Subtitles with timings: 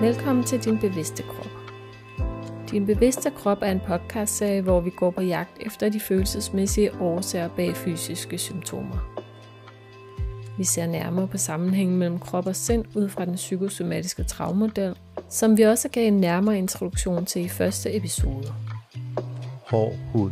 [0.00, 1.50] Velkommen til Din Bevidste Krop.
[2.70, 7.48] Din Bevidste Krop er en podcastserie, hvor vi går på jagt efter de følelsesmæssige årsager
[7.48, 9.22] bag fysiske symptomer.
[10.58, 14.94] Vi ser nærmere på sammenhængen mellem krop og sind ud fra den psykosomatiske travmodel,
[15.28, 18.54] som vi også gav en nærmere introduktion til i første episode.
[19.66, 20.30] Hård hud.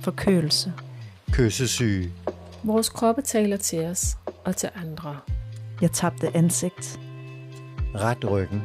[0.00, 0.72] Forkølelse.
[1.30, 2.12] Kyssesyge.
[2.62, 5.16] Vores kroppe taler til os og til andre.
[5.80, 7.00] Jeg tabte ansigt.
[7.94, 8.62] Ret ryggen.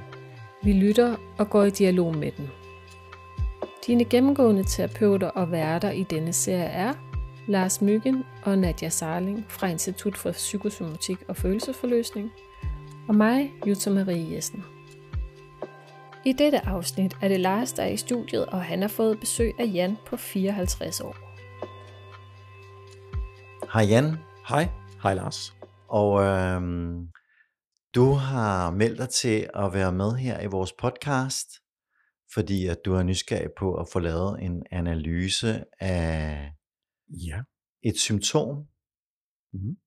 [0.66, 2.50] Vi lytter og går i dialog med den.
[3.88, 6.94] Dine gennemgående terapeuter og værter i denne serie er
[7.48, 12.32] Lars Myggen og Nadia Sarling fra Institut for Psykosomatik og Følelsesforløsning,
[13.08, 14.64] og mig, Jutta Marie Jessen.
[16.26, 19.54] I dette afsnit er det Lars, der er i studiet, og han har fået besøg
[19.60, 21.16] af Jan på 54 år.
[23.74, 24.18] Hej Jan.
[24.50, 24.70] Hej.
[25.04, 25.56] Hej Lars.
[25.88, 27.08] Og øhm,
[27.96, 31.50] du har meldt dig til at være med her i vores podcast,
[32.34, 36.54] fordi at du er nysgerrig på at få lavet en analyse af
[37.10, 37.42] Ja.
[37.84, 38.68] et symptom.
[39.54, 39.78] Mm-hmm.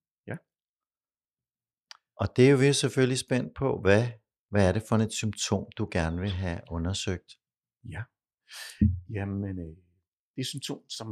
[2.21, 4.03] Og det er jo vi selvfølgelig spændt på, hvad,
[4.51, 7.31] hvad er det for et symptom, du gerne vil have undersøgt?
[7.85, 8.03] Ja.
[9.15, 9.77] Jamen, øh,
[10.37, 11.09] det symptom, som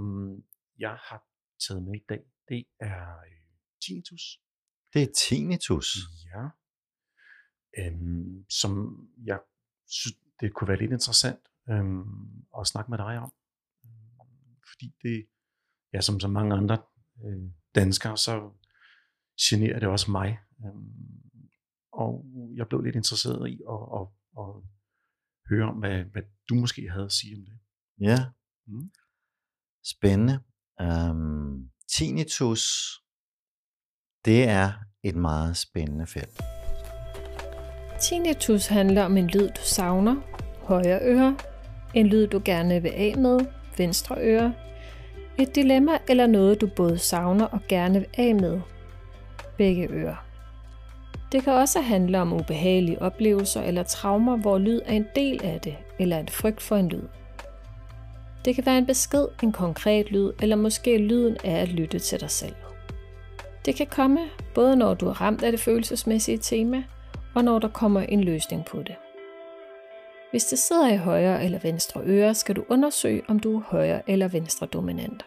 [0.78, 1.20] jeg har
[1.68, 3.42] taget med i dag, det er øh,
[3.84, 4.22] tinnitus.
[4.92, 5.96] Det er tinnitus.
[6.34, 6.48] Ja.
[7.78, 9.40] Øhm, som jeg
[9.86, 13.32] synes, det kunne være lidt interessant øhm, at snakke med dig om.
[14.70, 15.26] Fordi det,
[15.92, 16.78] ja, som så mange andre
[17.24, 18.52] øh, danskere, så
[19.40, 20.38] generer det også mig.
[20.64, 21.20] Øhm,
[21.92, 22.24] og
[22.56, 24.06] jeg blev lidt interesseret i at, at,
[24.38, 24.54] at
[25.50, 27.58] høre om, hvad, hvad du måske havde at sige om det.
[28.00, 28.18] Ja.
[28.66, 28.90] Mm.
[29.84, 30.40] Spændende.
[30.80, 32.64] Um, tinnitus,
[34.24, 36.55] det er et meget spændende felt.
[38.00, 40.16] Tinnitus handler om en lyd, du savner,
[40.62, 41.36] højre øre,
[41.94, 43.40] en lyd, du gerne vil af med,
[43.78, 44.54] venstre øre,
[45.38, 48.60] et dilemma eller noget, du både savner og gerne vil af med,
[49.56, 50.26] begge ører.
[51.32, 55.60] Det kan også handle om ubehagelige oplevelser eller traumer, hvor lyd er en del af
[55.60, 57.08] det, eller en frygt for en lyd.
[58.44, 62.20] Det kan være en besked, en konkret lyd, eller måske lyden af at lytte til
[62.20, 62.54] dig selv.
[63.64, 64.20] Det kan komme,
[64.54, 66.84] både når du er ramt af det følelsesmæssige tema,
[67.36, 68.94] og når der kommer en løsning på det.
[70.30, 74.10] Hvis det sidder i højre eller venstre øre, skal du undersøge, om du er højre
[74.10, 75.24] eller venstre dominant.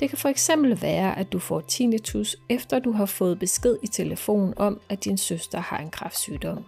[0.00, 3.86] Det kan for eksempel være, at du får tinnitus, efter du har fået besked i
[3.86, 6.64] telefon om, at din søster har en kræftsygdom.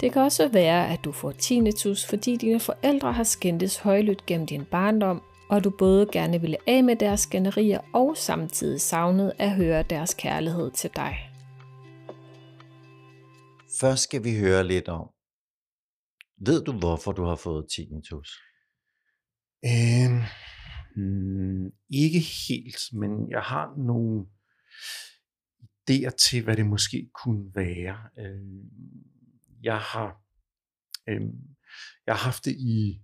[0.00, 4.46] Det kan også være, at du får tinnitus, fordi dine forældre har skændtes højlydt gennem
[4.46, 9.50] din barndom, og du både gerne ville af med deres skænderier og samtidig savnede at
[9.50, 11.35] høre deres kærlighed til dig.
[13.80, 15.10] Først skal vi høre lidt om,
[16.36, 18.30] ved du hvorfor du har fået tinnitus?
[19.64, 20.22] Øhm,
[20.96, 24.26] mm, ikke helt, men jeg har nogle
[25.60, 27.98] idéer til, hvad det måske kunne være.
[28.18, 28.70] Øhm,
[29.62, 30.22] jeg har
[31.08, 31.56] øhm,
[32.06, 33.02] jeg har haft det i,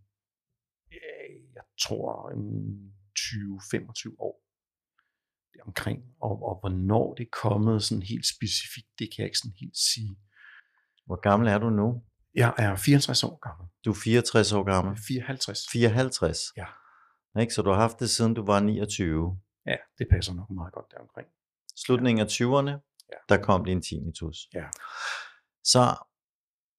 [0.92, 2.30] øh, jeg tror,
[3.18, 4.42] 20-25 år
[5.66, 9.60] omkring, og, og hvornår det er kommet sådan helt specifikt, det kan jeg ikke sådan
[9.60, 10.16] helt sige.
[11.12, 12.02] Hvor gammel er du nu?
[12.34, 13.66] Jeg er 64 år gammel.
[13.84, 14.96] Du er 64 år gammel.
[15.08, 15.58] 54.
[15.72, 16.38] 54.
[16.56, 16.66] Ja.
[17.40, 17.54] Ikke?
[17.54, 19.38] Så du har haft det siden du var 29.
[19.66, 21.28] Ja, det passer nok meget godt deromkring.
[21.76, 22.70] Slutningen af 20'erne,
[23.12, 23.16] Ja.
[23.34, 24.36] der kom din tinnitus.
[24.54, 24.64] Ja.
[25.64, 25.80] Så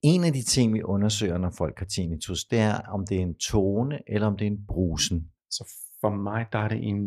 [0.03, 3.21] en af de ting, vi undersøger, når folk har tinnitus, det er, om det er
[3.21, 5.31] en tone, eller om det er en brusen.
[5.49, 6.97] Så for mig, der er det en,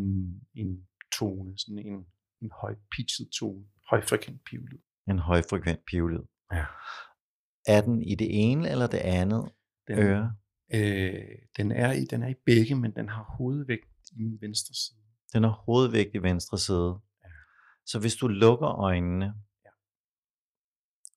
[0.54, 0.86] en
[1.18, 2.06] tone, sådan en,
[2.42, 4.78] en høj pitchet tone, højfrekvent pivlyd.
[5.08, 6.22] En højfrekvent pivlyd.
[6.52, 6.64] Ja.
[7.66, 9.52] Er den i det ene eller det andet
[9.88, 10.34] Den, øre?
[10.74, 14.74] Øh, den, er i, den er i begge, men den har hovedvægt i min venstre
[14.74, 14.98] side.
[15.32, 16.98] Den har hovedvægt i venstre side.
[17.24, 17.28] Ja.
[17.86, 19.34] Så hvis du lukker øjnene,
[19.64, 19.70] Ja.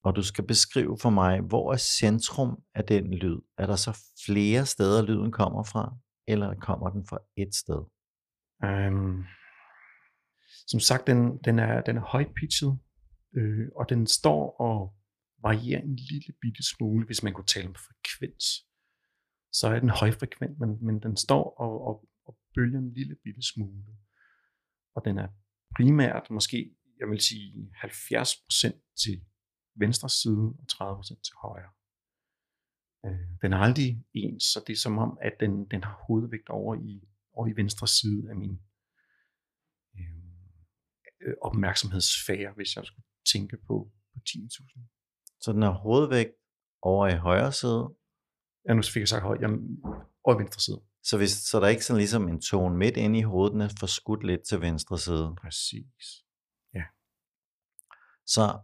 [0.04, 3.40] og du skal beskrive for mig, hvor er centrum af den lyd?
[3.58, 5.96] Er der så flere steder, lyden kommer fra?
[6.28, 7.82] Eller kommer den fra et sted?
[8.64, 9.24] Øhm,
[10.68, 12.80] som sagt, den, den er, den er højpitchet,
[13.38, 14.94] øh, og den står og
[15.42, 18.46] varierer en lille bitte smule, hvis man kunne tale om frekvens.
[19.54, 23.42] Så er den højfrekvent, men, men den står og, og, og bølger en lille bitte
[23.42, 23.84] smule.
[24.96, 25.28] Og den er
[25.76, 29.26] primært måske, jeg vil sige 70% til
[29.76, 31.72] venstre side og 30% til højre.
[33.06, 36.50] Øh, den er aldrig ens, så det er som om, at den, den har hovedvægt
[36.50, 38.62] over i, over i venstre side af min
[39.98, 40.16] øh,
[41.22, 44.99] øh opmærksomhedssfære, hvis jeg skulle tænke på, på 10.000.
[45.42, 46.32] Så den har hovedvægt
[46.82, 47.96] over i højre side,
[48.68, 49.42] Ja, nu fik jeg sagt højt.
[49.42, 49.84] Jamen,
[50.24, 50.82] over i venstre side.
[51.04, 53.62] så, hvis, så der er ikke sådan ligesom en tone midt inde i hovedet, den
[53.62, 55.36] er forskudt lidt til venstre side.
[55.42, 56.24] Præcis.
[58.36, 58.60] Så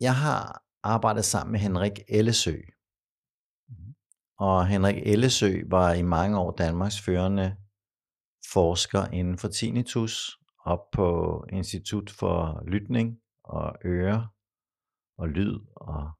[0.00, 2.56] jeg har arbejdet sammen med Henrik Ellesø.
[3.68, 3.94] Mhm.
[4.38, 7.56] Og Henrik Ellesø var i mange år Danmarks førende
[8.52, 11.06] forsker inden for tinnitus op på
[11.52, 14.28] Institut for Lytning og Øre
[15.18, 16.10] og Lyd og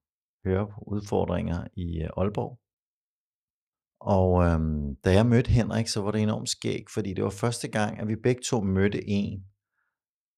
[0.45, 2.61] Høreudfordringer i øh, Aalborg.
[4.01, 7.69] Og øhm, da jeg mødte Henrik, så var det enormt skæg, fordi det var første
[7.69, 9.45] gang, at vi begge to mødte en,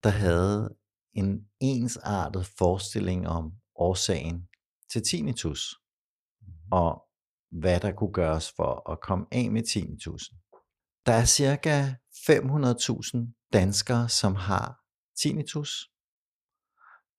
[0.02, 0.76] der havde
[1.12, 4.48] en ensartet forestilling om årsagen
[4.92, 5.74] til tinnitus,
[6.72, 7.04] og
[7.50, 10.38] hvad der kunne gøres for at komme af med tinnitusen.
[11.06, 11.94] Der er cirka
[12.30, 14.80] 500.000 danskere, som har
[15.22, 15.90] tinnitus.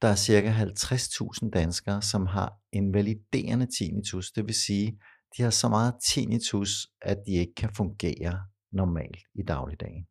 [0.02, 5.00] Der er cirka 50.000 danskere, som har en validerende tinnitus, det vil sige,
[5.38, 10.08] de har så meget tinnitus, at de ikke kan fungere normalt i dagligdagen.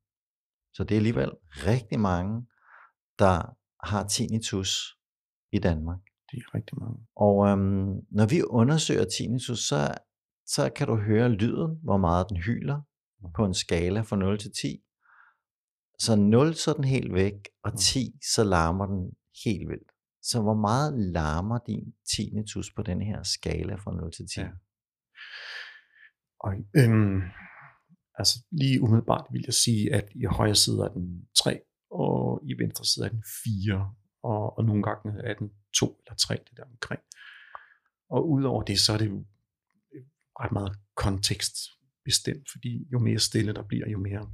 [0.74, 2.46] Så det er alligevel rigtig mange,
[3.18, 4.98] der har tinnitus
[5.52, 5.98] i Danmark.
[6.30, 7.06] Det er rigtig mange.
[7.16, 9.94] Og øhm, når vi undersøger tinnitus, så,
[10.46, 12.80] så kan du høre lyden, hvor meget den hyler,
[13.36, 14.82] på en skala fra 0 til 10.
[15.98, 19.10] Så 0 så er den helt væk, og 10 så larmer den
[19.44, 19.92] helt vildt.
[20.22, 24.40] Så hvor meget larmer din tinnitus på den her skala fra 0 til 10?
[24.40, 24.48] Ja.
[26.40, 27.20] Og, øhm,
[28.14, 32.58] altså lige umiddelbart vil jeg sige, at i højre side er den 3, og i
[32.58, 36.56] venstre side er den 4, og, og nogle gange er den 2 eller 3, det
[36.56, 37.02] der omkring.
[38.10, 39.18] Og udover det, så er det jo
[39.94, 40.04] øh,
[40.40, 44.30] ret meget kontekstbestemt, fordi jo mere stille der bliver, jo mere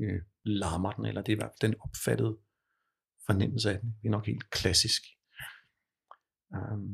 [0.00, 2.38] øh, larmer den, eller det er i hvert fald den opfattede
[3.30, 3.88] fornemmelse af den.
[4.02, 5.02] Det er nok helt klassisk.
[6.56, 6.90] Um,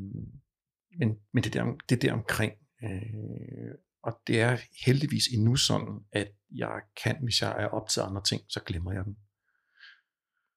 [0.98, 2.52] men, men det, der, det der omkring,
[2.84, 3.72] øh,
[4.02, 8.22] og det er heldigvis endnu sådan, at jeg kan, hvis jeg er op til andre
[8.22, 9.16] ting, så glemmer jeg den.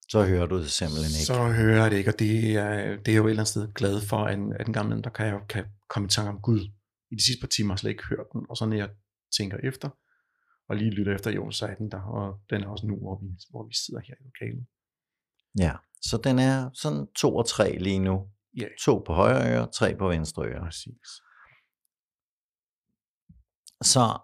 [0.10, 1.32] Så hører du det simpelthen ikke.
[1.34, 3.74] Så hører jeg det ikke, og det er, det er jo et eller andet sted
[3.74, 6.42] glad for, at, at den gamle, der kan jeg jo kan komme i tanke om
[6.42, 6.62] Gud.
[7.12, 8.90] I de sidste par timer har jeg slet ikke hørt den, og så når jeg
[9.38, 9.90] tænker efter,
[10.70, 13.16] og lige lytter efter, jo, så er den der, og den er også nu, hvor
[13.22, 14.66] vi, hvor vi sidder her i lokalet.
[15.58, 18.30] Ja, så den er sådan 2 og 3 lige nu.
[18.58, 20.62] Ja, To på højre øre, tre på venstre øre.
[20.62, 21.10] præcis.
[23.82, 24.20] Så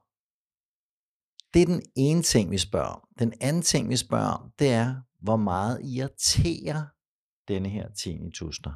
[1.53, 3.07] det er den ene ting, vi spørger om.
[3.19, 6.85] Den anden ting, vi spørger om, det er, hvor meget irriterer
[7.47, 8.73] denne her tinnitus dig?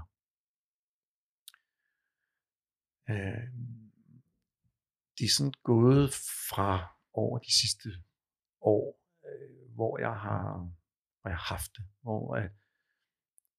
[3.10, 3.48] Øh,
[5.18, 6.13] det er sådan gået
[6.50, 7.90] fra over de sidste
[8.62, 10.72] år, øh, hvor jeg har,
[11.21, 12.51] hvor jeg har haft det, hvor at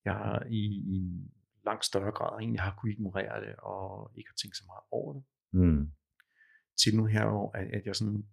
[0.05, 0.62] jeg i,
[0.93, 1.33] i en
[1.65, 5.12] langt større grad egentlig har kunne ignorere det, og ikke har tænkt så meget over
[5.15, 5.93] det, Mm.
[6.83, 8.29] til nu her, hvor at, at jeg sådan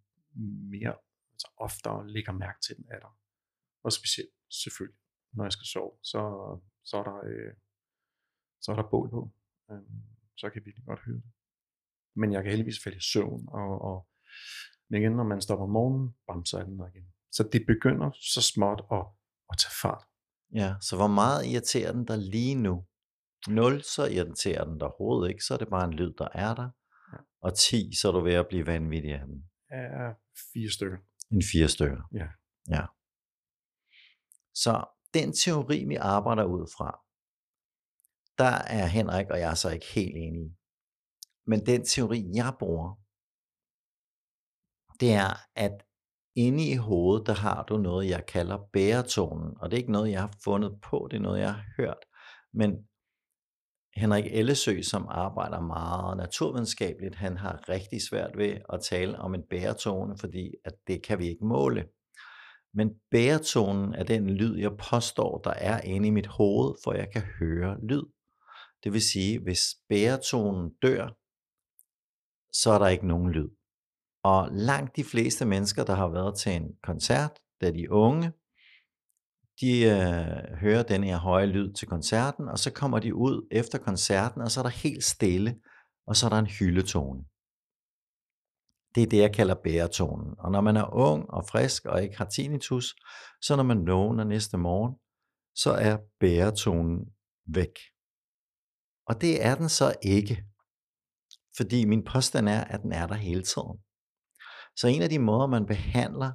[0.74, 0.95] mere,
[1.33, 3.18] altså oftere lægger mærke til den af der.
[3.83, 4.29] Og specielt
[4.63, 5.00] selvfølgelig,
[5.33, 6.19] når jeg skal sove, så,
[6.83, 7.53] så er der, øh,
[8.62, 9.31] så er der bål på.
[9.71, 10.01] Øhm,
[10.38, 11.31] så kan jeg virkelig godt høre det.
[12.15, 14.07] Men jeg kan heldigvis falde i søvn, og, og
[14.89, 17.13] men igen, når man stopper om morgenen, bam, så er den der igen.
[17.31, 19.06] Så det begynder så småt at,
[19.49, 20.04] at tage fart.
[20.54, 22.85] Ja, så hvor meget irriterer den dig lige nu?
[23.47, 26.56] 0, så irriterer den dig overhovedet ikke, så er det bare en lyd, der er
[26.56, 26.69] der.
[27.13, 27.18] Ja.
[27.42, 29.49] Og 10, så er du ved at blive vanvittig af den.
[29.69, 30.13] Er
[30.54, 30.97] fire stykker.
[31.31, 32.01] En 4 stykker.
[32.13, 32.27] Ja.
[32.69, 32.85] Ja.
[34.54, 36.89] Så den teori, vi arbejder ud fra,
[38.37, 40.57] der er Henrik og jeg så ikke helt enige.
[41.45, 42.95] Men den teori, jeg bruger,
[44.99, 45.83] det er, at
[46.37, 49.53] inde i hovedet, der har du noget, jeg kalder bæretonen.
[49.59, 51.97] Og det er ikke noget, jeg har fundet på, det er noget, jeg har hørt.
[52.53, 52.87] Men
[53.95, 59.44] Henrik Ellesø, som arbejder meget naturvidenskabeligt, han har rigtig svært ved at tale om en
[59.49, 61.85] bæretone, fordi at det kan vi ikke måle.
[62.73, 67.11] Men bæretonen er den lyd, jeg påstår, der er inde i mit hoved, for jeg
[67.13, 68.03] kan høre lyd.
[68.83, 71.07] Det vil sige, hvis bæretonen dør,
[72.53, 73.49] så er der ikke nogen lyd.
[74.31, 78.31] Og langt de fleste mennesker, der har været til en koncert, da de er unge,
[79.61, 83.77] de øh, hører den her høje lyd til koncerten, og så kommer de ud efter
[83.77, 85.59] koncerten, og så er der helt stille,
[86.07, 87.21] og så er der en hyldetone.
[88.95, 90.35] Det er det, jeg kalder bæretonen.
[90.39, 92.95] Og når man er ung og frisk og ikke har tinnitus,
[93.41, 94.93] så når man vågner næste morgen,
[95.55, 96.97] så er bæretonen
[97.45, 97.75] væk.
[99.07, 100.35] Og det er den så ikke.
[101.57, 103.86] Fordi min påstand er, at den er der hele tiden.
[104.79, 106.31] Så en af de måder, man behandler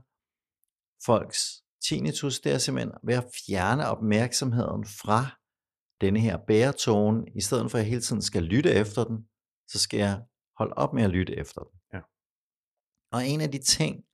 [1.07, 5.21] folks tinnitus, det er simpelthen ved at fjerne opmærksomheden fra
[6.01, 9.29] denne her bæretone, i stedet for at jeg hele tiden skal lytte efter den,
[9.69, 10.23] så skal jeg
[10.59, 11.81] holde op med at lytte efter den.
[11.93, 12.01] Ja.
[13.13, 14.05] Og en af de ting,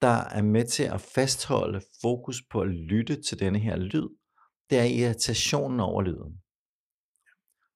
[0.00, 4.08] der er med til at fastholde fokus på at lytte til denne her lyd,
[4.70, 6.42] det er irritationen over lyden.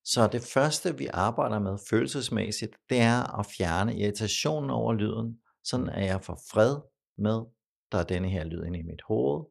[0.04, 5.88] Så det første, vi arbejder med følelsesmæssigt, det er at fjerne irritationen over lyden, sådan
[5.88, 6.80] at jeg får fred
[7.18, 7.44] med,
[7.92, 9.44] der er denne her lyd inde i mit hoved,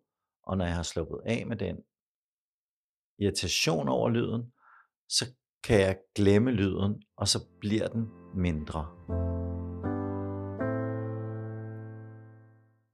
[0.43, 1.77] og når jeg har sluppet af med den
[3.19, 4.51] irritation over lyden,
[5.09, 5.25] så
[5.63, 8.81] kan jeg glemme lyden, og så bliver den mindre.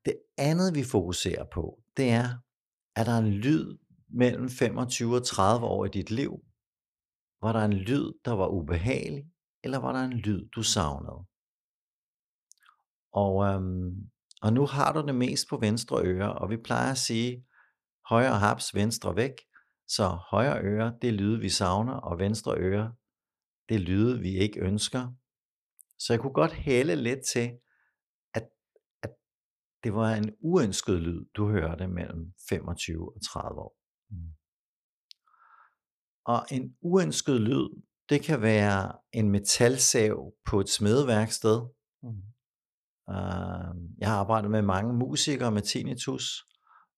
[0.05, 2.27] Det andet, vi fokuserer på, det er,
[2.95, 3.77] er der en lyd
[4.09, 6.31] mellem 25 og 30 år i dit liv?
[7.41, 9.25] Var der en lyd, der var ubehagelig,
[9.63, 11.25] eller var der en lyd, du savnede?
[13.15, 14.09] Og, øhm,
[14.41, 17.45] og nu har du det mest på venstre øre, og vi plejer at sige,
[18.09, 19.33] højre haps, venstre væk.
[19.87, 22.93] Så højre øre, det er lyde, vi savner, og venstre øre,
[23.69, 25.13] det er lyde, vi ikke ønsker.
[25.99, 27.51] Så jeg kunne godt hælde lidt til,
[28.33, 28.49] at,
[29.03, 29.11] at
[29.83, 33.77] det var en uønsket lyd, du hørte mellem 25 og 30 år.
[34.09, 34.33] Mm.
[36.25, 41.61] Og en uønsket lyd, det kan være en metalsav på et smedeværksted.
[42.03, 42.34] Mm.
[43.07, 46.43] Uh, jeg har arbejdet med mange musikere med tinnitus,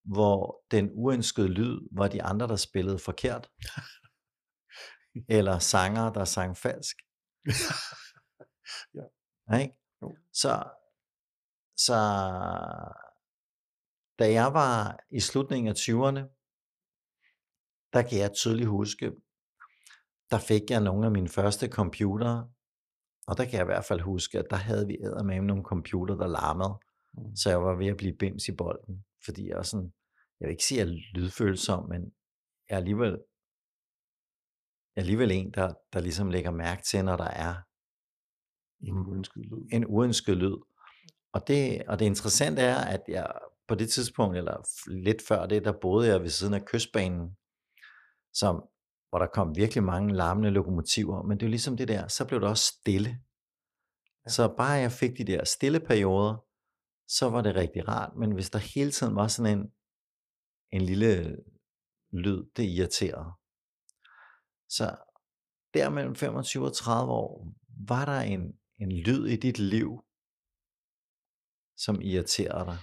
[0.04, 3.50] hvor den uønskede lyd var de andre, der spillede forkert.
[5.28, 6.96] Eller sanger, der sang falsk.
[8.94, 9.58] ja.
[9.58, 9.74] Ikke?
[10.32, 10.64] Så,
[11.76, 11.98] så
[14.18, 16.22] da jeg var i slutningen af 20'erne,
[17.92, 19.12] der kan jeg tydeligt huske,
[20.30, 22.50] der fik jeg nogle af mine første computere,
[23.28, 26.14] og der kan jeg i hvert fald huske, at der havde vi med nogle computer,
[26.14, 26.78] der larmede,
[27.14, 27.36] mm.
[27.36, 29.92] så jeg var ved at blive bims i bolden, fordi jeg er sådan,
[30.40, 32.02] jeg vil ikke sige, at jeg er lydfølsom, men
[32.68, 33.10] jeg er alligevel,
[34.96, 37.54] jeg er alligevel en, der, der ligesom lægger mærke til, når der er
[38.80, 39.68] en uønsket lyd.
[39.72, 40.56] En uønsket lyd.
[41.32, 43.32] Og det, og det interessante er, at jeg
[43.68, 44.56] på det tidspunkt, eller
[44.86, 47.36] lidt før det, der boede jeg ved siden af kystbanen,
[48.32, 48.68] som,
[49.08, 52.40] hvor der kom virkelig mange larmende lokomotiver, men det er ligesom det der, så blev
[52.40, 53.10] det også stille.
[54.24, 54.30] Ja.
[54.30, 56.44] Så bare jeg fik de der stille perioder,
[57.08, 59.72] så var det rigtig rart, men hvis der hele tiden var sådan en,
[60.72, 61.36] en lille
[62.12, 63.32] lyd, det irriterede.
[64.68, 64.96] Så
[65.74, 67.52] der mellem 25 og 30 år,
[67.88, 70.04] var der en, en lyd i dit liv,
[71.76, 72.78] som irriterer dig.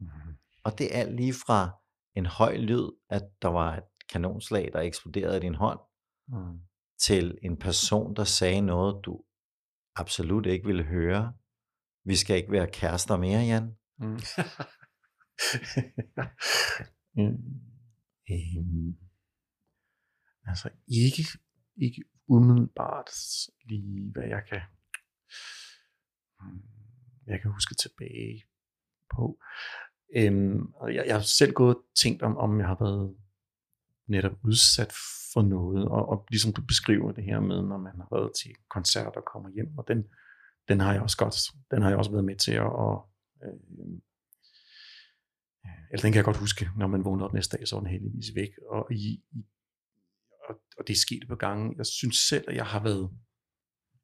[0.00, 0.34] Mm-hmm.
[0.64, 1.70] Og det er alt lige fra
[2.14, 5.80] en høj lyd, at der var et kanonslag, der eksploderede i din hånd,
[6.28, 6.60] mm.
[6.98, 9.24] til en person, der sagde noget, du
[9.94, 11.34] absolut ikke ville høre.
[12.04, 13.76] Vi skal ikke være kærester mere, Jan.
[13.98, 14.18] Mm.
[17.16, 17.36] mm.
[18.30, 18.96] Øhm,
[20.46, 21.22] altså ikke,
[21.76, 23.10] ikke umiddelbart
[23.68, 24.60] lige, hvad jeg kan,
[26.40, 26.62] hmm,
[27.26, 28.42] jeg kan huske tilbage
[29.14, 29.40] på.
[30.16, 33.16] Øhm, jeg, jeg har selv gået og tænkt om, om jeg har været
[34.06, 34.92] netop udsat
[35.32, 38.50] for noget, og, og ligesom du beskriver det her med, når man har været til
[38.70, 40.04] koncerter og kommer hjem, og den,
[40.68, 41.36] den har jeg også godt,
[41.70, 43.08] den har jeg også været med til at, og,
[43.44, 43.58] øh,
[45.90, 47.90] eller den kan jeg godt huske, når man vågner op næste dag, så er den
[47.90, 49.22] heldigvis væk, og, i,
[50.48, 51.74] og, og det er sket på gange.
[51.76, 53.10] Jeg synes selv, at jeg har været,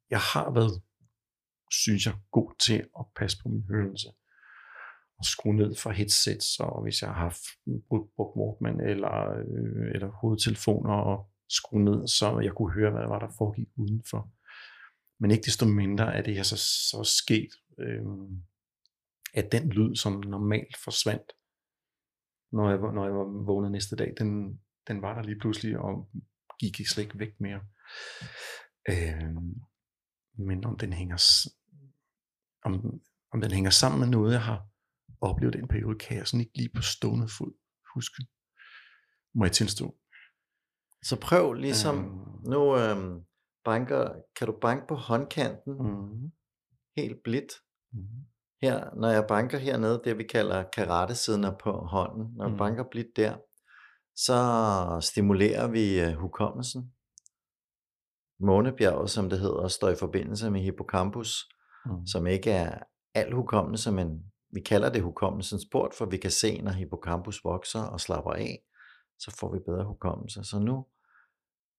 [0.09, 0.81] jeg har været,
[1.71, 4.09] synes jeg, god til at passe på min hørelse
[5.21, 7.43] at skrue ned for headsets, og hvis jeg har haft
[7.89, 13.07] brugt Walkman eller, øh, eller hovedtelefoner og skrue ned, så jeg kunne høre, hvad der
[13.07, 14.29] var der foregik udenfor.
[15.19, 18.05] Men ikke desto mindre er det her så, så sket, øh,
[19.33, 21.31] at den lyd, som normalt forsvandt,
[22.51, 26.09] når jeg, når jeg var vågnet næste dag, den, den var der lige pludselig, og
[26.59, 27.61] gik slet ikke væk mere.
[28.89, 29.35] Øh,
[30.37, 31.17] men om den hænger
[32.63, 33.01] om,
[33.31, 34.70] om den hænger sammen med noget, jeg har
[35.21, 37.53] oplevet den periode, kan jeg sådan ikke lige på stående fod
[37.93, 38.23] huske.
[39.35, 39.95] Må jeg tilstå.
[41.03, 43.21] Så prøv ligesom, øh, nu øh,
[43.65, 46.31] banker, kan du banke på håndkanten, mm.
[46.97, 47.53] helt blidt.
[47.93, 48.25] Mm.
[48.61, 52.57] Her, når jeg banker hernede, det vi kalder karate-siden på hånden, når jeg mm.
[52.57, 53.37] banker blidt der,
[54.15, 54.37] så
[55.01, 56.93] stimulerer vi uh, hukommelsen.
[58.39, 61.49] Månebjerget, som det hedder, står i forbindelse med hippocampus,
[61.85, 62.07] mm.
[62.07, 66.61] som ikke er al hukommelse, men vi kalder det hukommelsens port, for vi kan se,
[66.61, 68.63] når hippocampus vokser og slapper af,
[69.19, 70.43] så får vi bedre hukommelse.
[70.43, 70.87] Så nu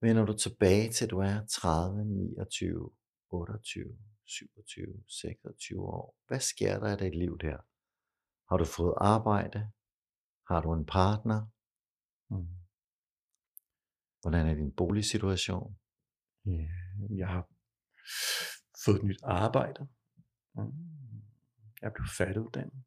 [0.00, 2.90] vender du tilbage til, at du er 30, 29,
[3.30, 6.16] 28, 27, 26 år.
[6.26, 7.58] Hvad sker der i dit liv der?
[8.48, 9.70] Har du fået arbejde?
[10.48, 11.46] Har du en partner?
[12.30, 12.46] Mm.
[14.20, 15.78] Hvordan er din boligsituation?
[16.46, 16.68] Ja,
[17.16, 17.48] jeg har
[18.84, 19.88] fået et nyt arbejde.
[20.54, 21.01] Mm.
[21.82, 22.84] Jeg blev færdiguddannet.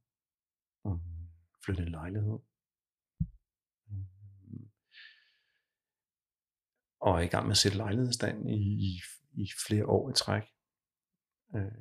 [0.85, 1.15] Mm-hmm.
[1.19, 1.27] Mm.
[1.65, 2.39] Flyttede en lejlighed.
[3.87, 4.05] Mm.
[6.99, 9.01] Og er i gang med at sætte lejlighedsstand i, i,
[9.33, 10.43] i flere år i træk.
[11.55, 11.71] Øh,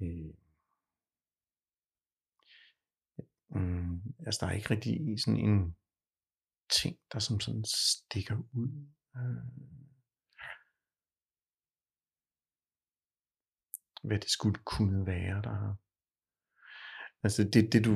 [0.00, 0.34] øh,
[3.48, 5.76] mm, altså der er ikke rigtig sådan en
[6.70, 8.88] ting, der som sådan stikker ud.
[9.16, 9.75] Øh,
[14.06, 15.76] hvad det skulle kunne være, der
[17.22, 17.94] Altså det, det du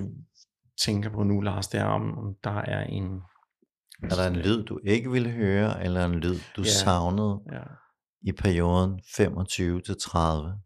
[0.84, 3.20] tænker på nu, Lars, det er om, om der er en...
[4.02, 6.68] Er der en lyd, du ikke ville høre, eller en lyd, du Ja.
[6.84, 7.62] savnede Ja.
[8.22, 10.62] i perioden 25 til 30?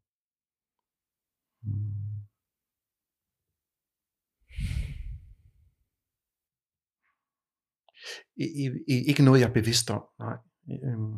[1.63, 2.05] Mm.
[8.37, 10.37] I- i- i- Ikke noget, jeg er bevidst om, nej.
[10.87, 11.15] Øhm,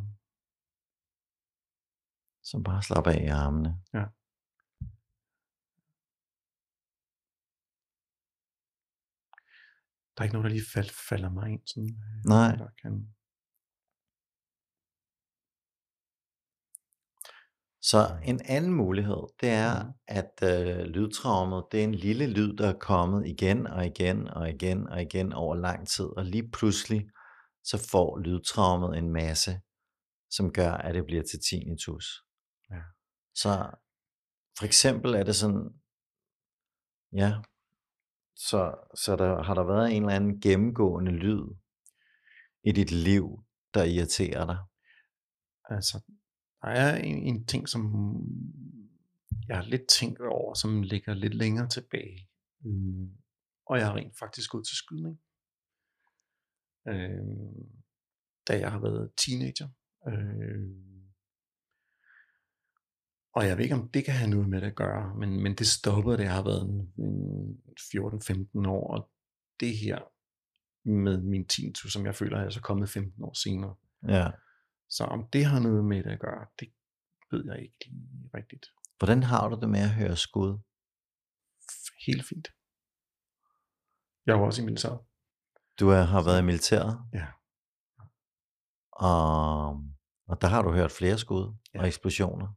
[2.49, 3.71] Så bare slap af i armene.
[3.95, 4.05] Ja.
[10.13, 11.63] Der er ikke noget, der lige fald, falder mig ind.
[11.67, 12.53] Sådan, øh, Nej.
[12.57, 12.93] Der kan,
[17.91, 19.93] Så en anden mulighed, det er, Mhm.
[20.09, 24.49] at øh, lydtraumet, det er en lille lyd, der er kommet igen og igen og
[24.51, 27.11] igen og igen over lang tid, og lige pludselig,
[27.65, 29.61] så får lydtraumet en masse,
[30.31, 32.26] som gør, at det bliver til tinnitus.
[33.37, 33.71] Så
[34.59, 35.81] for eksempel er det sådan,
[37.13, 37.33] ja,
[38.37, 41.45] så, så der, har der været en eller anden gennemgående lyd
[42.63, 44.59] i dit liv, der irriterer dig.
[45.65, 46.01] altså,
[46.63, 47.83] der er en, en ting, som
[49.49, 52.29] jeg har lidt tænkt over, som ligger lidt længere tilbage.
[52.61, 53.17] Mm.
[53.67, 55.21] Og jeg har rent faktisk gået til skydning.
[56.89, 57.67] Øh,
[58.49, 59.69] da jeg har været teenager.
[60.09, 60.96] Øh,
[63.37, 65.55] og jeg ved ikke, om det kan have noget med det at gøre, men, men
[65.55, 67.61] det stoppede, jeg har været en, en
[68.65, 69.11] 14-15 år, og
[69.61, 69.99] det her
[70.89, 73.75] med min tinnitus, som jeg føler, er så kommet 15 år senere.
[74.09, 74.31] Ja.
[74.89, 76.69] Så om det har noget med det at gøre, det
[77.31, 78.67] ved jeg ikke lige rigtigt.
[78.99, 80.59] Hvordan har du det med at høre skud?
[82.07, 82.49] Helt fint.
[84.27, 84.99] Jeg var også i militæret.
[85.81, 86.99] Du er, har været i militæret?
[87.13, 87.27] Ja.
[88.93, 89.69] Og,
[90.27, 91.81] og der har du hørt flere skud Ja.
[91.81, 92.49] og eksplosioner.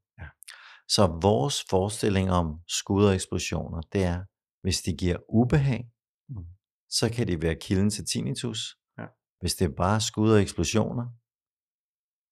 [0.89, 4.23] Så vores forestilling om skud og eksplosioner, det er,
[4.61, 5.91] hvis de giver ubehag,
[6.31, 6.45] Mm.
[6.89, 8.75] så kan de være kilden til tinnitus.
[8.97, 9.05] Ja.
[9.39, 11.05] Hvis det er bare skud og eksplosioner,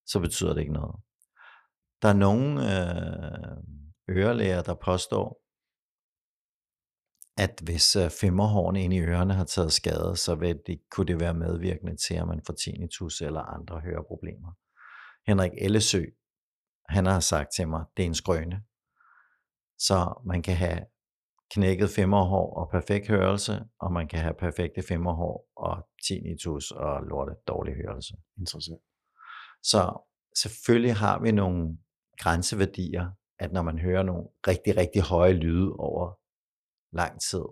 [0.06, 0.96] så betyder det ikke noget.
[2.02, 5.26] Der er nogle øh, ørelæger, der påstår,
[7.44, 11.20] at hvis øh, femmerhårene inde i ørerne har taget skade, så vil det, kunne det
[11.20, 14.52] være medvirkende til, at man får tinnitus eller andre høreproblemer.
[15.26, 16.04] Henrik Ellesø,
[16.88, 18.62] han har sagt til mig, det er en skrøne.
[19.78, 20.86] Så man kan have
[21.54, 27.34] knækket femmerhår og perfekt hørelse, og man kan have perfekte femmerhår og tinnitus og lorte
[27.46, 28.14] dårlig hørelse.
[28.38, 28.80] Interessant.
[29.62, 30.10] Så
[30.42, 31.78] selvfølgelig har vi nogle
[32.18, 36.12] grænseværdier, at når man hører nogle rigtig, rigtig høje lyde over
[36.92, 37.44] lang tid,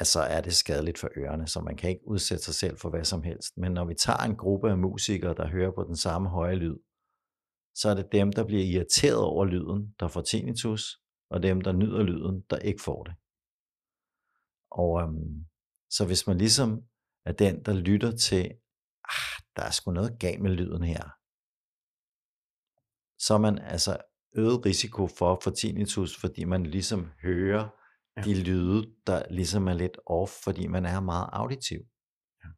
[0.00, 3.04] altså er det skadeligt for ørerne, så man kan ikke udsætte sig selv for hvad
[3.04, 3.56] som helst.
[3.56, 6.76] Men når vi tager en gruppe af musikere, der hører på den samme høje lyd,
[7.80, 10.82] så er det dem, der bliver irriteret over lyden, der får tinnitus,
[11.30, 13.14] og dem, der nyder lyden, der ikke får det.
[14.70, 15.46] Og øhm,
[15.90, 16.82] så hvis man ligesom
[17.24, 18.44] er den, der lytter til,
[19.04, 21.02] ah, der er sgu noget galt med lyden her,
[23.18, 23.96] så er man altså
[24.36, 27.68] øget risiko for at få tinnitus, fordi man ligesom hører
[28.16, 28.22] Ja.
[28.22, 31.80] de lyde, der ligesom er lidt off, fordi man er meget auditiv.
[32.44, 32.48] Ja.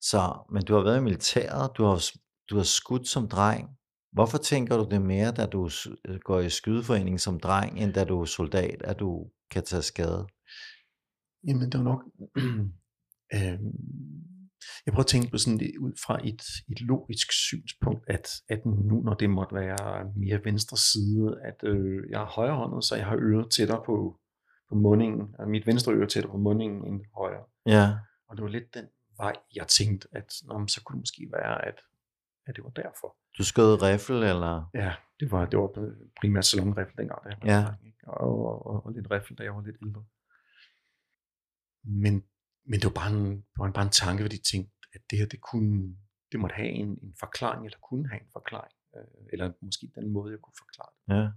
[0.00, 2.02] Så, men du har været i militæret, du har,
[2.50, 3.68] du har skudt som dreng.
[4.12, 5.70] Hvorfor tænker du det mere, da du
[6.08, 9.82] øh, går i skydeforening som dreng, end da du er soldat, at du kan tage
[9.82, 10.26] skade?
[11.46, 12.04] Jamen, det var nok...
[13.34, 13.72] øhm,
[14.86, 18.66] jeg prøver at tænke på sådan lidt ud fra et, et logisk synspunkt, at, at
[18.66, 23.06] nu, når det måtte være mere venstre side, at øh, jeg er højrehåndet, så jeg
[23.06, 24.20] har øret tættere på,
[24.68, 27.44] på mundingen, og mit venstre øre tættere på mundingen end højre.
[27.66, 27.94] Ja,
[28.28, 31.64] Og det var lidt den vej, jeg tænkte, at nå, så kunne det måske være,
[31.68, 31.74] at,
[32.46, 33.16] at det var derfor.
[33.38, 34.70] du skød riffel, eller?
[34.74, 35.68] Ja, det var, det var
[36.20, 37.60] primært salonriffel dengang, da jeg var Ja.
[37.66, 37.98] dreng, ikke?
[38.08, 40.04] og, og, og, lidt riffel, da jeg var lidt ældre.
[41.84, 42.14] Men,
[42.70, 45.18] men det var bare en, det var bare en tanke, hvor de tænkte, at det
[45.18, 45.96] her, det kunne,
[46.32, 50.12] det måtte have en, en forklaring, eller kunne have en forklaring, øh, eller måske den
[50.12, 51.14] måde, jeg kunne forklare det.
[51.22, 51.28] Ja.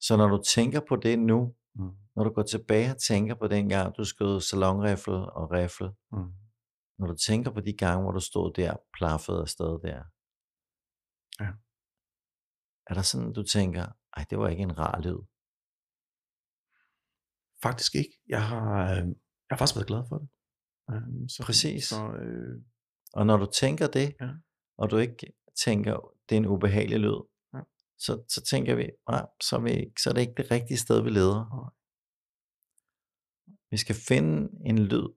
[0.00, 1.90] Så når du tænker på det nu, Mm.
[2.16, 6.32] når du går tilbage og tænker på den gang, du skød salonriffel og riffel, Mm.
[6.98, 10.02] Når du tænker på de gange, hvor du stod der, plaffede afsted der.
[11.40, 11.50] Ja.
[12.86, 15.20] Er der sådan, du tænker, ej, det var ikke en rar lyd?
[17.62, 18.20] Faktisk ikke.
[18.28, 20.28] Jeg har, øh, jeg har faktisk været glad for det.
[20.90, 21.84] Øh, så, Præcis.
[21.84, 22.62] Så, øh,
[23.12, 24.30] Og når du tænker det, Ja.
[24.78, 25.32] og du ikke
[25.64, 27.20] tænker, det er en ubehagelig lyd,
[27.54, 27.60] Ja.
[27.98, 31.02] så, så tænker vi, nej, så er, vi, så er det ikke det rigtige sted,
[31.02, 31.40] vi leder.
[31.56, 31.70] Nej.
[33.70, 35.08] Vi skal finde en lyd,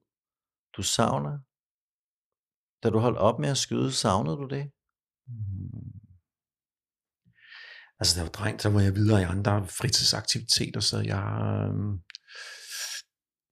[0.76, 1.38] du savner.
[2.82, 4.70] Da du holdt op med at skyde, savnede du det?
[5.26, 6.00] Mm.
[7.98, 11.24] Altså, da jeg var dreng, så var jeg videre i andre fritidsaktiviteter, så jeg...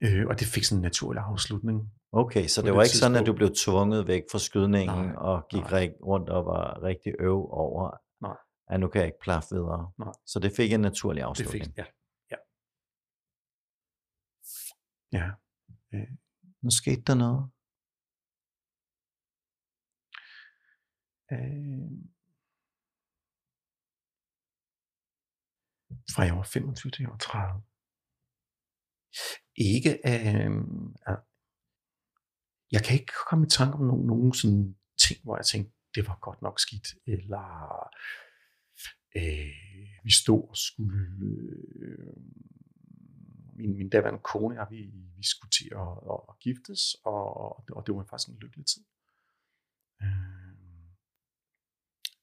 [0.02, 1.78] Øh, og det fik sådan en naturlig afslutning.
[2.12, 3.38] Okay, så det det var ikke sådan, at du tidspunkt.
[3.38, 5.88] blev tvunget væk fra skydningen Nej, og gik nej.
[6.10, 7.90] rundt og var rigtig øv over,
[8.22, 8.36] Nej.
[8.68, 9.92] at nu kan jeg ikke plaffe videre.
[9.98, 10.12] Nej.
[10.26, 11.64] Så det fik en naturlig Det afslutning.
[11.64, 11.84] fik, ja.
[12.30, 12.36] Ja.
[15.12, 15.30] Ja.
[16.62, 17.50] Nu skete der noget.
[21.32, 21.90] Øh,
[26.14, 27.62] fra jeg var 25 til jeg var 30.
[29.56, 30.50] Ikke øh,
[32.72, 36.08] jeg kan ikke komme i tanke om nogen, nogen sådan ting, hvor jeg tænkte, det
[36.08, 37.46] var godt nok skidt, eller
[39.16, 41.06] øh, vi stod og skulle,
[41.80, 42.16] øh,
[43.56, 44.76] min, min daværende kone og vi,
[45.16, 47.24] vi skulle til at, at, at giftes, og,
[47.76, 48.84] og det var faktisk en lykkelig tid.
[50.02, 50.39] Øh,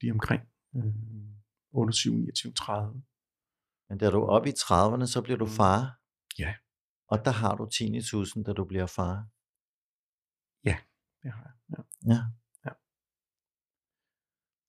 [0.02, 0.44] lige omkring
[0.76, 0.84] øh,
[1.72, 3.04] 28, 29, 30.
[3.90, 5.52] Men da du er oppe i 30'erne, så bliver du Mm.
[5.52, 6.00] far.
[6.40, 6.56] Ja.
[7.08, 9.28] Og der har du 10.000, da du bliver far.
[11.24, 11.86] Det har jeg.
[12.08, 12.20] Ja.
[12.66, 12.72] Ja.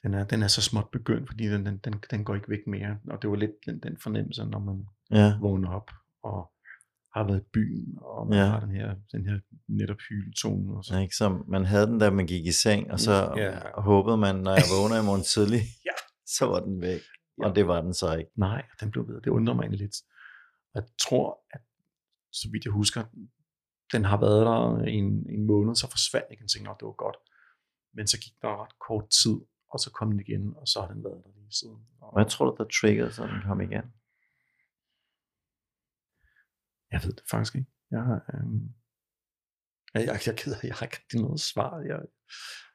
[0.02, 2.66] Den er, den er så småt begyndt, fordi den, den, den, den går ikke væk
[2.66, 3.00] mere.
[3.10, 5.38] Og det var lidt den, den fornemmelse, når man Ja.
[5.40, 5.90] vågner op
[6.22, 6.52] og
[7.18, 8.44] har været i byen, og man Ja.
[8.44, 10.76] har den her, den her netop hyletone.
[10.76, 10.94] Og så.
[10.94, 13.81] Ja, Ikke som man havde den, da man gik i seng, og så Ja.
[13.81, 15.96] håbede man, når jeg vågner i morgen tidlig, Ja.
[16.26, 17.00] så var den væk.
[17.42, 17.46] Ja.
[17.48, 18.31] Og det var den så ikke.
[18.37, 19.20] Nej, den blev ved.
[19.20, 19.96] Det undrer mig egentlig lidt.
[20.74, 21.61] Jeg tror, at
[22.33, 23.02] så vidt jeg husker,
[23.92, 26.42] den har været der en, en måned, så forsvandt ikke.
[26.42, 27.16] Jeg tænkte, det var godt.
[27.94, 29.37] Men så gik der ret kort tid,
[29.72, 31.81] og så kom den igen, og så har den været der lige siden.
[32.00, 33.85] Og Hvad tror du, der triggede, så den kom igen?
[36.92, 37.70] Jeg ved det faktisk ikke.
[37.90, 38.74] Jeg, øhm,
[39.94, 41.79] jeg, jeg, jeg, keder, jeg har ikke rigtig noget svar.
[41.79, 42.01] Jeg,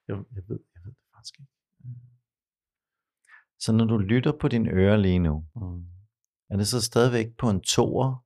[0.07, 1.51] jeg, jeg, ved, jeg ved det faktisk ikke.
[3.59, 5.85] Så når du lytter på dine ører lige nu, Mm.
[6.49, 8.25] er det så stadigvæk på en toer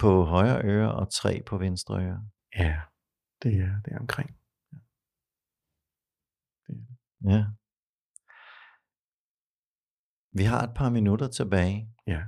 [0.00, 2.30] på højre øre og tre på venstre øre?
[2.56, 2.80] Ja,
[3.42, 4.30] det er, det er omkring.
[4.72, 4.78] Ja.
[6.66, 6.96] Det er det.
[7.32, 7.44] Ja.
[10.38, 11.94] Vi har et par minutter tilbage.
[12.06, 12.22] Ja.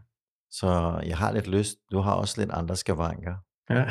[0.58, 1.76] Så jeg har lidt lyst.
[1.92, 3.34] Du har også lidt andre skavanker.
[3.70, 3.84] Ja.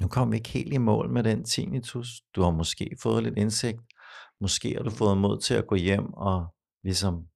[0.00, 2.08] Nu kom vi ikke helt i mål med den tinnitus.
[2.36, 3.80] Du har måske fået lidt indsigt.
[4.40, 6.46] Måske har du fået mod til at gå hjem og
[6.84, 7.26] ligesom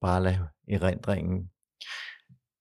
[0.00, 1.50] bare lade erindringen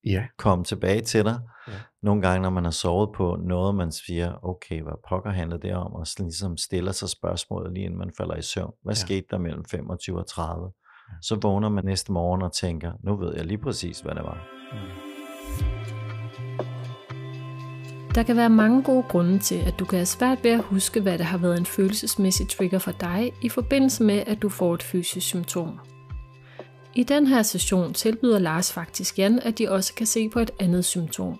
[0.06, 0.28] ja.
[0.38, 1.40] komme tilbage til dig.
[1.68, 1.82] Ja.
[2.02, 5.74] Nogle gange, når man har sovet på noget, man siger, okay, hvad pokker handler det
[5.74, 5.94] om?
[5.94, 8.74] Og så ligesom stiller sig spørgsmålet lige inden man falder i søvn.
[8.84, 9.00] Hvad Ja.
[9.00, 10.72] skete der mellem 25 og 30?
[11.22, 14.48] Så vågner man næste morgen og tænker, nu ved jeg lige præcis, hvad det var.
[14.72, 15.12] Mm.
[18.16, 21.02] Der kan være mange gode grunde til, at du kan have svært ved at huske,
[21.02, 24.74] hvad der har været en følelsesmæssig trigger for dig i forbindelse med, at du får
[24.74, 25.80] et fysisk symptom.
[26.96, 30.52] I den her session tilbyder Lars faktisk Jan, at de også kan se på et
[30.60, 31.40] andet symptom.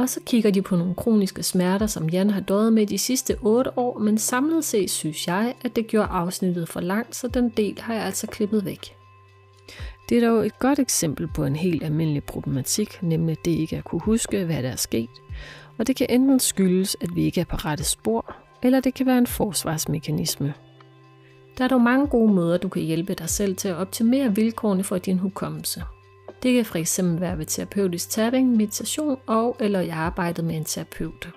[0.00, 3.36] Og så kigger de på nogle kroniske smerter, som Jan har døjet med de sidste
[3.42, 7.48] 8 år, men samlet set synes jeg, at det gjorde afsnittet for langt, så den
[7.48, 8.96] del har jeg altså klippet væk.
[10.08, 13.84] Det er dog et godt eksempel på en helt almindelig problematik, nemlig det ikke at
[13.84, 15.10] kunne huske, hvad der er sket,
[15.78, 19.06] og det kan enten skyldes, at vi ikke er på rette spor, eller det kan
[19.06, 20.54] være en forsvarsmekanisme.
[21.58, 24.84] Der er dog mange gode måder, du kan hjælpe dig selv til at optimere vilkårene
[24.84, 25.82] for din hukommelse.
[26.42, 31.28] Det kan fx være ved terapeutisk tapping, meditation og eller i arbejdet med en terapeut,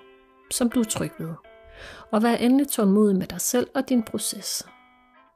[0.50, 1.30] som du er tryg ved.
[2.12, 4.66] Og vær endelig tålmodig med dig selv og din proces.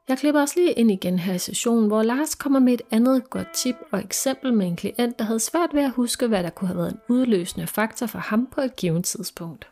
[0.09, 3.29] Jeg klipper os lige ind igen her i sessionen, hvor Lars kommer med et andet
[3.29, 6.49] godt tip og eksempel med en klient, der havde svært ved at huske, hvad der
[6.49, 9.69] kunne have været en udløsende faktor for ham på et givet tidspunkt.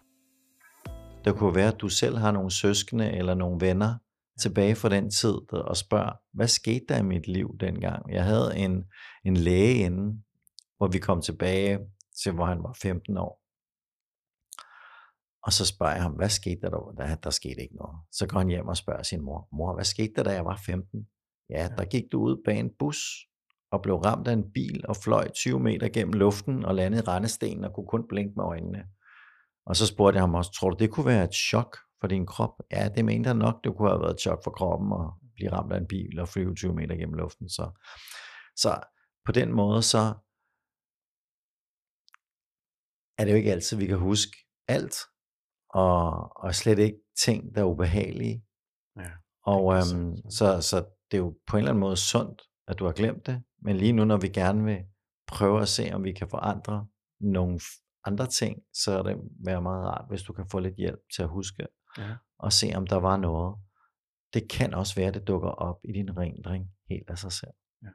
[1.25, 3.95] Der kunne være, at du selv har nogle søskende eller nogle venner
[4.39, 8.13] tilbage fra den tid, og spørger, hvad skete der i mit liv dengang?
[8.13, 8.84] Jeg havde en,
[9.26, 10.26] en læge inden,
[10.78, 11.80] hvor vi kom tilbage
[12.23, 13.41] til, hvor han var 15 år.
[15.43, 16.93] Og så spørger jeg ham, hvad skete der der?
[16.97, 17.97] Der, der skete ikke noget.
[18.12, 20.62] Så går han hjem og spørger sin mor, mor, hvad skete der, da jeg var
[20.65, 21.08] 15?
[21.50, 22.97] Ja, der gik du ud bag en bus
[23.71, 27.08] og blev ramt af en bil og fløj 20 meter gennem luften og landede i
[27.08, 28.88] rendestenen og kunne kun blinke med øjnene.
[29.65, 32.25] Og så spurgte jeg ham også, tror du det kunne være et chok for din
[32.25, 32.53] krop?
[32.71, 35.51] Ja, det mente han nok, det kunne have været et chok for kroppen at blive
[35.51, 37.49] ramt af en bil og flyve 20 meter gennem luften.
[37.49, 37.71] Så,
[38.55, 38.79] så
[39.25, 40.13] på den måde, så
[43.17, 44.95] er det jo ikke altid, vi kan huske alt,
[45.69, 48.45] og, og slet ikke ting, der er ubehagelige.
[48.99, 49.12] Ja,
[49.45, 50.77] Og er øhm, så- så,
[51.12, 53.77] det er jo på en eller anden måde sundt, at du har glemt det, men
[53.77, 54.83] lige nu, når vi gerne vil
[55.27, 56.88] prøve at se, om vi kan forandre
[57.19, 57.60] nogle
[58.03, 61.23] andre ting, så er det være meget rart, hvis du kan få lidt hjælp til
[61.23, 62.15] at huske Ja.
[62.39, 63.57] og se, om der var noget.
[64.33, 67.51] Det kan også være, at det dukker op i din rendring helt af sig selv.
[67.83, 67.89] Ja.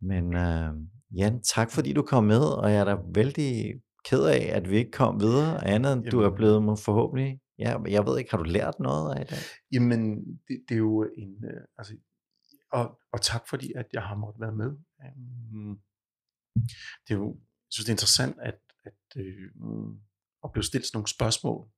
[0.00, 0.74] Men øh,
[1.18, 4.76] Jan, tak fordi du kom med, og jeg er da vældig ked af, at vi
[4.76, 6.36] ikke kom videre, andet end du er Jamen.
[6.36, 9.36] blevet må- forhåbentlig, ja, jeg ved ikke, har du lært noget af det?
[9.72, 10.16] Jamen,
[10.48, 11.96] det, det er jo en, øh, altså,
[12.72, 14.70] og, og tak fordi, at jeg har måttet være med.
[15.52, 15.80] Um,
[17.08, 19.50] det er jo, jeg synes, det er interessant, at, at, øh,
[20.44, 21.68] at blive stillet sådan nogle spørgsmål,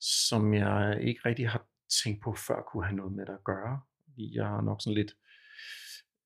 [0.00, 1.66] som jeg ikke rigtig har
[2.04, 3.80] tænkt på før kunne have noget med det at gøre.
[4.16, 5.12] Jeg er nok sådan lidt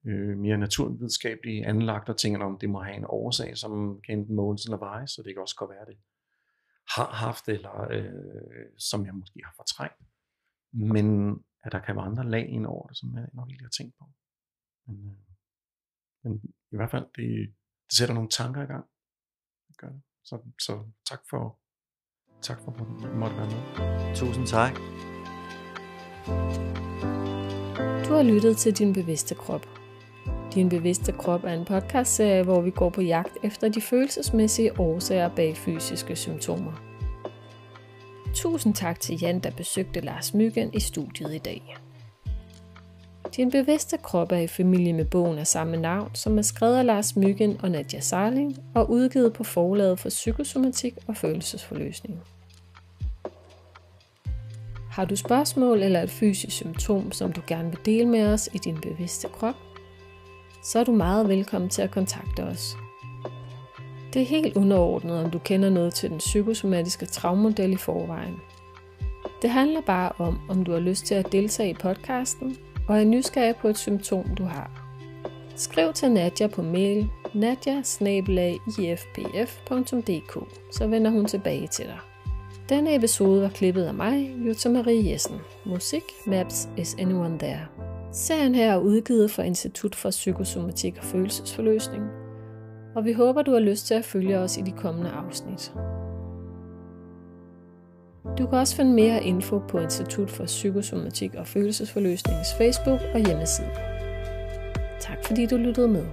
[0.06, 4.36] øh, mere naturvidenskabelig anlagt og tænker, om det må have en årsag, som kan enten
[4.36, 5.98] måles eller vejes, så det kan også godt være, det
[6.96, 10.02] har haft, eller øh, som jeg måske har fortrængt.
[10.72, 13.70] Men at der kan være andre lag ind over det, som jeg nok ikke har
[13.70, 14.04] tænkt på.
[14.86, 15.18] Men, øh,
[16.22, 17.54] men i hvert fald, det,
[17.86, 18.86] det sætter nogle tanker i gang.
[19.68, 20.02] Det gør det.
[20.24, 21.60] Så, så tak for,
[22.42, 24.16] tak for, at du måtte være med.
[24.16, 24.80] Tusind tak.
[28.08, 29.66] Du har lyttet til Din Bevidste Krop.
[30.54, 35.28] Din Bevidste Krop er en podcastserie, hvor vi går på jagt efter de følelsesmæssige årsager
[35.28, 36.72] bag fysiske symptomer.
[38.34, 41.76] Tusind tak til Jan, der besøgte Lars Myggen i studiet i dag.
[43.36, 46.86] Din Bevidste Krop er i familie med bogen af samme navn, som er skrevet af
[46.86, 52.20] Lars Myggen og Nadia Sarling og udgivet på forlaget for psykosomatik og følelsesforløsning.
[54.90, 58.58] Har du spørgsmål eller et fysisk symptom, som du gerne vil dele med os i
[58.58, 59.54] din bevidste krop,
[60.64, 62.76] så er du meget velkommen til at kontakte os.
[64.12, 68.34] Det er helt underordnet, om du kender noget til den psykosomatiske travmodel i forvejen.
[69.42, 72.56] Det handler bare om, om du har lyst til at deltage i podcasten
[72.88, 74.84] og er nysgerrig på et symptom, du har.
[75.56, 77.82] Skriv til Nadja på mail nadja
[80.72, 81.98] så vender hun tilbage til dig.
[82.68, 85.36] Denne episode var klippet af mig, Jutta Marie Jessen.
[85.66, 87.66] Musik, Maps, Is Anyone There?
[88.12, 92.02] Serien her er udgivet fra Institut for Psykosomatik og Følelsesforløsning,
[92.96, 95.72] og vi håber, du har lyst til at følge os i de kommende afsnit.
[98.38, 103.68] Du kan også finde mere info på Institut for Psykosomatik og Følelsesforløsningens Facebook og hjemmeside.
[105.00, 106.04] Tak fordi du lyttede med.